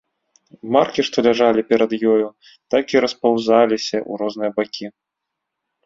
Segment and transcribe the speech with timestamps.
[0.75, 2.27] Маркі, што ляжалі перад ёю,
[2.75, 4.87] так і распаўзаліся ў розныя бакі.